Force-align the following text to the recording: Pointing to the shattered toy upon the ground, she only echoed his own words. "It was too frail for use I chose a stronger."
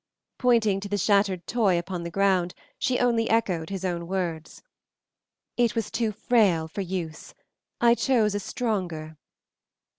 Pointing 0.39 0.79
to 0.79 0.89
the 0.89 0.97
shattered 0.97 1.45
toy 1.45 1.77
upon 1.77 2.01
the 2.01 2.09
ground, 2.09 2.55
she 2.79 2.97
only 2.97 3.29
echoed 3.29 3.69
his 3.69 3.85
own 3.85 4.07
words. 4.07 4.63
"It 5.57 5.75
was 5.75 5.91
too 5.91 6.11
frail 6.11 6.67
for 6.67 6.81
use 6.81 7.35
I 7.79 7.93
chose 7.93 8.33
a 8.33 8.39
stronger." 8.39 9.19